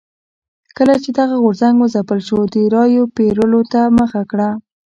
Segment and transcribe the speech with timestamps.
[0.77, 4.49] کله چې دغه غورځنګ وځپل شو د رایو پېرلو ته مخه کړه.